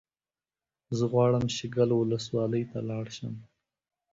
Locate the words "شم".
3.17-3.35